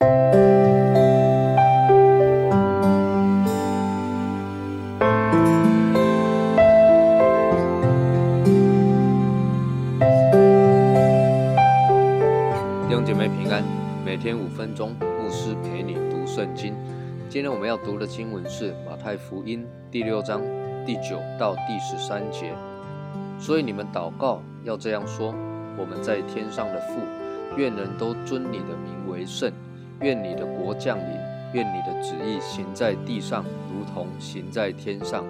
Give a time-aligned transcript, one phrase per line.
[0.00, 0.06] 弟
[12.90, 13.62] 兄姐妹平安，
[14.04, 16.74] 每天五分钟，牧师陪你读圣经。
[17.28, 20.40] 今天我们要读的经文是马太福音第六章
[20.84, 22.52] 第九到第十三节。
[23.38, 25.34] 所以你们祷告要这样说：
[25.76, 27.00] 我们在天上的父，
[27.56, 29.52] 愿人都尊你的名为圣，
[30.04, 31.18] 愿你的国降临，
[31.54, 33.42] 愿你的旨意行在地上，
[33.72, 35.24] 如同行在天上。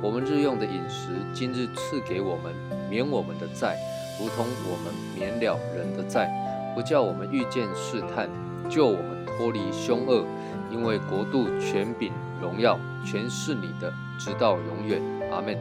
[0.00, 2.54] 我们日用的饮食，今日赐给我们，
[2.88, 3.76] 免我们的债，
[4.20, 6.30] 如同我们免了人的债，
[6.76, 8.30] 不叫我们遇见试探，
[8.70, 10.24] 救我们脱离凶恶。
[10.70, 15.02] 因为国度、权柄、荣耀，全是你的，直到永远。
[15.32, 15.58] 阿门。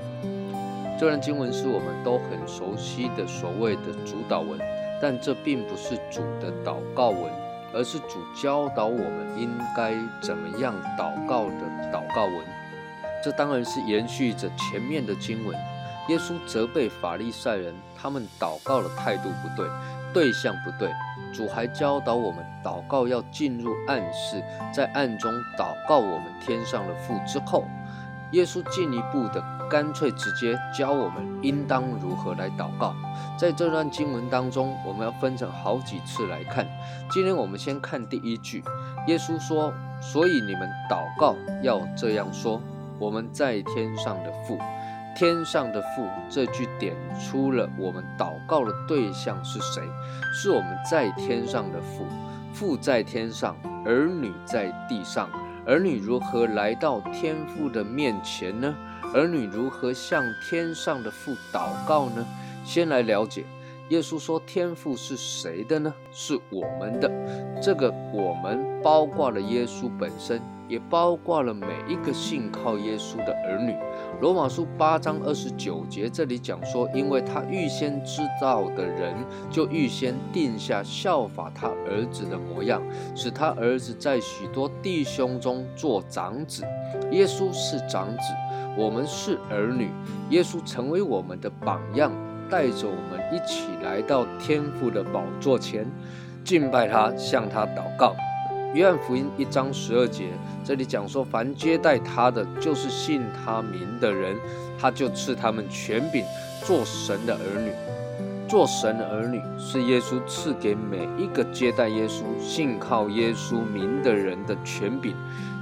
[1.00, 4.60] 这段经文是我们都很熟悉的所谓的主导文，
[5.02, 7.32] 但这并不是主的祷告文，
[7.74, 12.36] 而是主教导我们应该怎么样祷告的祷告文。
[13.24, 15.56] 这当然是延续着前面的经文。
[16.08, 19.70] 耶稣责备法利赛人，他们祷告的态度不对，
[20.12, 20.90] 对象不对。
[21.32, 24.42] 主还教导我们，祷告要进入暗室，
[24.74, 27.14] 在暗中祷告我们天上的父。
[27.28, 27.66] 之后，
[28.32, 32.96] 耶稣进一步的，干脆直接教我们应当如何来祷告。
[33.38, 36.68] 在这段经文当中，我们要分成好几次来看。
[37.12, 38.64] 今天我们先看第一句，
[39.08, 42.62] 耶稣说：“所以你们祷告要这样说：
[42.98, 44.58] 我们在天上的父。”
[45.16, 49.84] 天上的父这句点出了我们祷告的对象是谁？
[50.34, 52.06] 是我们在天上的父，
[52.54, 53.54] 父在天上，
[53.86, 55.30] 儿女在地上。
[55.66, 58.74] 儿女如何来到天父的面前呢？
[59.14, 62.26] 儿女如何向天上的父祷告呢？
[62.66, 63.46] 先来了解，
[63.90, 65.94] 耶稣说天父是谁的呢？
[66.12, 67.10] 是我们的。
[67.62, 70.42] 这个我们包括了耶稣本身。
[70.70, 73.76] 也包括了每一个信靠耶稣的儿女。
[74.22, 79.16] 罗马书八章二十九节这里讲说，因为他预先知道的人，
[79.50, 82.84] 就预先定下效法他儿子的模样，
[83.16, 86.64] 使他儿子在许多弟兄中做长子。
[87.10, 88.24] 耶稣是长子，
[88.78, 89.90] 我们是儿女。
[90.30, 92.12] 耶稣成为我们的榜样，
[92.50, 95.86] 带着我们一起来到天父的宝座前，
[96.44, 98.16] 敬拜他，向他祷告。
[98.74, 100.26] 约翰福音一章十二节，
[100.64, 104.36] 这里讲说，凡接待他的，就是信他名的人，
[104.80, 106.24] 他就赐他们权柄，
[106.64, 107.72] 做神的儿女。
[108.48, 115.16] 做神的儿女是耶稣赐给每一个接待耶稣、信靠耶稣名的人的权柄。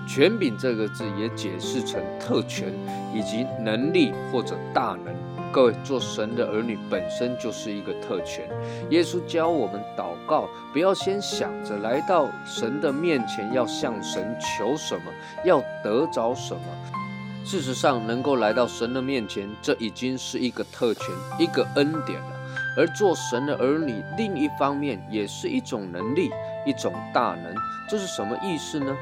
[0.08, 2.72] 权柄这个字也解释成特权
[3.14, 5.14] 以及能力或者大能。
[5.58, 8.48] 各位做神的儿女本身就是一个特权。
[8.92, 15.12] 耶稣教我们祷告，不要先想着来到神的面前要向神求什么，
[15.44, 16.62] 要得着什么。
[17.44, 21.06] 事实上，能够来到神的面前，这已经是一个特权，
[21.40, 22.40] 一个恩典了。
[22.78, 26.30] 而做神的儿女，另一方面也是一种能力，
[26.68, 27.56] 一种大能。
[27.90, 28.96] 这是什么意思呢？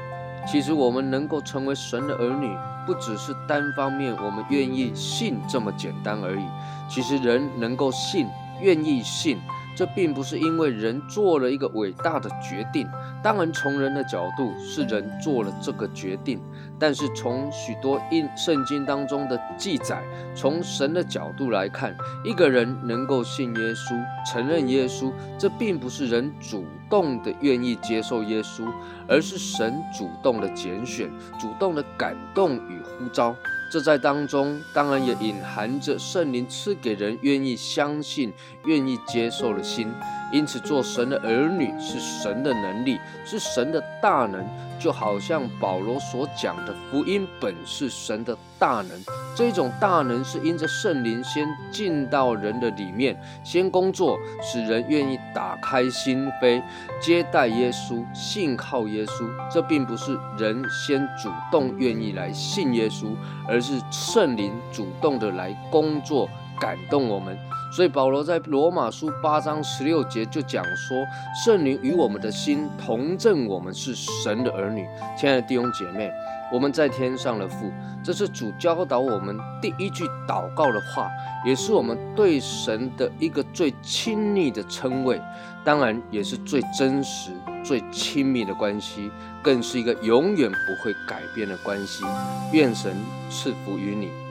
[0.46, 2.56] 其实我们能够成为神的儿女。
[2.86, 6.44] 不只是单方面我们愿意信这么简单而已。
[6.88, 8.28] 其实人能够信、
[8.60, 9.38] 愿意信，
[9.76, 12.88] 这并不是因为人做了一个伟大的决定。
[13.22, 16.40] 当然，从人的角度是人做了这个决定，
[16.78, 20.02] 但是从许多印圣经当中的记载，
[20.34, 21.94] 从神的角度来看，
[22.24, 28.64] 一个人能够信耶稣、承认耶稣，这并不是人主动的愿意接受耶稣，
[29.06, 33.34] 而是神主动的拣选、主动的感动与呼召。
[33.68, 38.32] 这在当中当然也隐含着圣灵赐给人愿意相信、
[38.64, 39.92] 愿意接受的心。
[40.32, 44.44] 因此，做神的儿女是神的能力，是神的大能，
[44.78, 48.90] 就好像保罗所讲的，福音本是神的大能。
[49.36, 56.62] 这种大能是因着圣灵先进到人的里面，先工作，使人愿意打开心扉，
[57.00, 59.30] 接待耶稣，信靠耶稣。
[59.52, 63.14] 这并不是人先主动愿意来信耶稣，
[63.46, 66.28] 而是圣灵主动的来工作，
[66.60, 67.36] 感动我们。
[67.72, 71.04] 所以保罗在罗马书八章十六节就讲说，
[71.44, 74.86] 圣灵与我们的心同证，我们是神的儿女。
[75.18, 76.10] 亲爱的弟兄姐妹，
[76.52, 77.70] 我们在天上的父，
[78.04, 81.10] 这是主教导我们第一句祷告的话，
[81.44, 85.20] 也是我们对神的一个最亲密的称谓，
[85.64, 87.32] 当然也是最真实、
[87.64, 89.10] 最亲密的关系，
[89.42, 92.04] 更是一个永远不会改变的关系。
[92.52, 92.94] 愿神
[93.28, 94.25] 赐福于你。